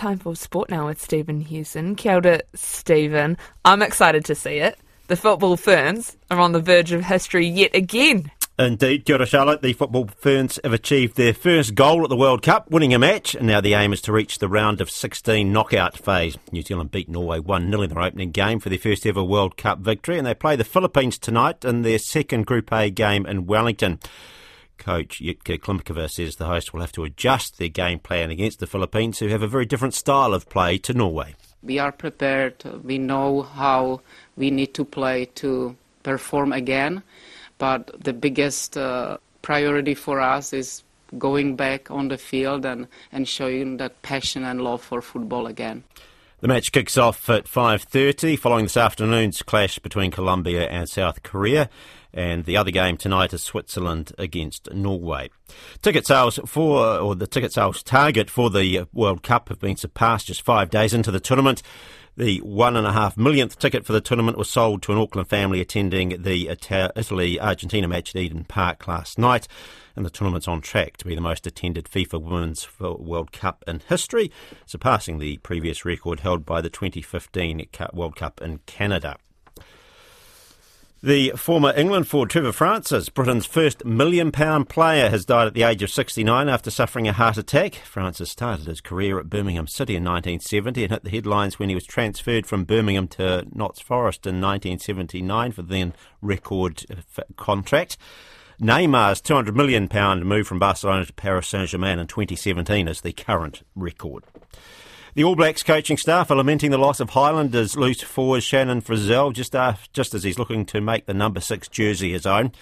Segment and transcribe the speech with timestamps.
[0.00, 1.94] time for sport now with Stephen Hewson.
[1.94, 3.36] Kia ora, Stephen.
[3.66, 4.78] I'm excited to see it.
[5.08, 8.30] The football ferns are on the verge of history yet again.
[8.58, 9.60] Indeed, Kia ora Charlotte.
[9.60, 13.34] The football ferns have achieved their first goal at the World Cup, winning a match,
[13.34, 16.38] and now the aim is to reach the round of 16 knockout phase.
[16.50, 19.58] New Zealand beat Norway 1 0 in their opening game for their first ever World
[19.58, 23.44] Cup victory, and they play the Philippines tonight in their second Group A game in
[23.44, 23.98] Wellington.
[24.80, 28.66] Coach Jitka Klimkova says the hosts will have to adjust their game plan against the
[28.66, 31.36] Philippines, who have a very different style of play to Norway.
[31.62, 32.64] We are prepared.
[32.82, 34.00] We know how
[34.36, 37.02] we need to play to perform again.
[37.58, 40.82] But the biggest uh, priority for us is
[41.18, 45.84] going back on the field and, and showing that passion and love for football again.
[46.40, 51.68] The match kicks off at 5:30 following this afternoon's clash between Colombia and South Korea
[52.12, 55.30] and the other game tonight is Switzerland against Norway.
[55.82, 60.26] Ticket sales for or the ticket sales target for the World Cup have been surpassed
[60.26, 61.62] just 5 days into the tournament.
[62.16, 65.28] The one and a half millionth ticket for the tournament was sold to an Auckland
[65.28, 69.46] family attending the Italy Argentina match at Eden Park last night.
[69.96, 73.80] And the tournament's on track to be the most attended FIFA Women's World Cup in
[73.88, 74.30] history,
[74.66, 79.16] surpassing the previous record held by the 2015 World Cup in Canada.
[81.02, 85.62] The former England forward Trevor Francis, Britain's first million pound player, has died at the
[85.62, 87.76] age of 69 after suffering a heart attack.
[87.76, 91.74] Francis started his career at Birmingham City in 1970 and hit the headlines when he
[91.74, 97.96] was transferred from Birmingham to Notts Forest in 1979 for the then record uh, contract.
[98.60, 99.88] Neymar's £200 million
[100.26, 104.24] move from Barcelona to Paris Saint Germain in 2017 is the current record.
[105.12, 109.32] The All Blacks coaching staff are lamenting the loss of Highlanders loose forward Shannon Frizzell
[109.32, 112.52] just, after, just as he's looking to make the number six jersey his own.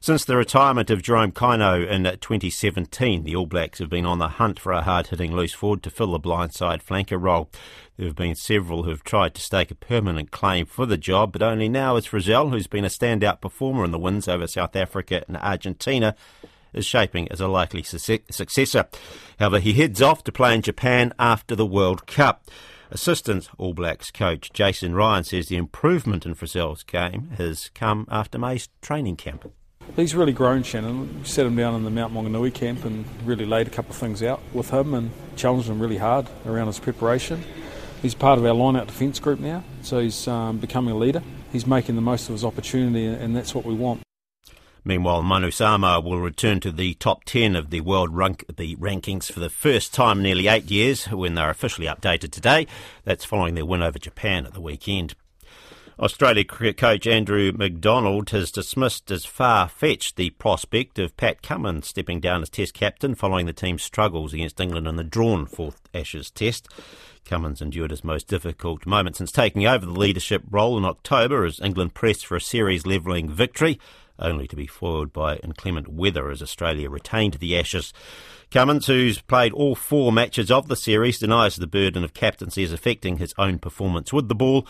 [0.00, 4.28] Since the retirement of Jerome Kaino in 2017, the All Blacks have been on the
[4.28, 7.50] hunt for a hard hitting loose forward to fill the blindside flanker role.
[7.98, 11.32] There have been several who have tried to stake a permanent claim for the job,
[11.32, 14.74] but only now is Frizzell, who's been a standout performer in the wins over South
[14.74, 16.16] Africa and Argentina,
[16.72, 18.86] is shaping as a likely su- successor.
[19.38, 22.50] However, he heads off to play in Japan after the World Cup.
[22.90, 28.38] Assistant All Blacks coach Jason Ryan says the improvement in Frizzell's game has come after
[28.38, 29.52] May's training camp.
[29.96, 31.20] He's really grown, Shannon.
[31.20, 33.96] We set him down in the Mount Maunganui camp and really laid a couple of
[33.96, 37.42] things out with him and challenged him really hard around his preparation.
[38.02, 41.22] He's part of our line-out defence group now, so he's um, becoming a leader.
[41.52, 44.00] He's making the most of his opportunity, and that's what we want.
[44.84, 49.30] Meanwhile, Manu Samoa will return to the top 10 of the world rank, the rankings
[49.30, 52.66] for the first time in nearly eight years when they're officially updated today.
[53.04, 55.14] That's following their win over Japan at the weekend.
[56.00, 61.88] Australia cricket coach Andrew McDonald has dismissed as far fetched the prospect of Pat Cummins
[61.88, 65.78] stepping down as Test captain following the team's struggles against England in the drawn fourth
[65.92, 66.68] Ashes Test.
[67.26, 71.60] Cummins endured his most difficult moment since taking over the leadership role in October as
[71.60, 73.78] England pressed for a series levelling victory
[74.20, 77.92] only to be foiled by inclement weather as Australia retained the Ashes.
[78.50, 82.72] Cummins, who's played all four matches of the series, denies the burden of captaincy is
[82.72, 84.66] affecting his own performance with the ball.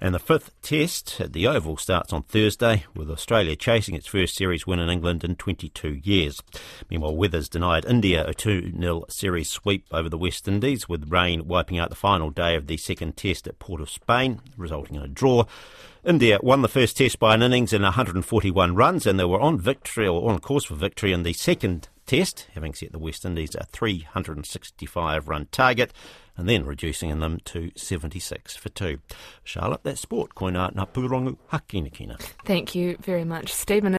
[0.00, 4.34] And the fifth test at the Oval starts on Thursday, with Australia chasing its first
[4.34, 6.42] series win in England in 22 years.
[6.90, 11.46] Meanwhile, Weathers denied India a 2 0 series sweep over the West Indies, with rain
[11.46, 15.02] wiping out the final day of the second test at Port of Spain, resulting in
[15.02, 15.44] a draw.
[16.06, 19.58] India won the first test by an innings in 141 runs, and they were on
[19.58, 23.54] victory or on course for victory in the second test, having set the West Indies
[23.54, 25.92] a 365 run target
[26.36, 28.98] and then reducing them to 76 for two.
[29.44, 30.34] Charlotte, that's sport.
[30.34, 32.20] Koina Napurongu Hakinakina.
[32.44, 33.92] Thank you very much, Stephen.